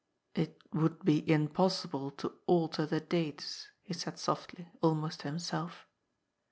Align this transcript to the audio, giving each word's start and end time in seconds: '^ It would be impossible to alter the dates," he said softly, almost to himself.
'^ 0.35 0.41
It 0.43 0.57
would 0.73 1.05
be 1.05 1.31
impossible 1.31 2.09
to 2.17 2.33
alter 2.47 2.87
the 2.87 2.99
dates," 2.99 3.67
he 3.83 3.93
said 3.93 4.17
softly, 4.17 4.67
almost 4.81 5.19
to 5.19 5.27
himself. 5.27 5.85